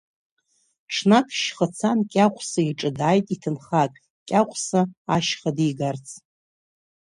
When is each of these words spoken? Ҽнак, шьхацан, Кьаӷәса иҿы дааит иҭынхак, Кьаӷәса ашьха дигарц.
Ҽнак, 0.93 1.27
шьхацан, 1.39 1.99
Кьаӷәса 2.11 2.61
иҿы 2.69 2.89
дааит 2.97 3.27
иҭынхак, 3.35 3.93
Кьаӷәса 4.27 4.81
ашьха 5.15 5.51
дигарц. 5.57 6.07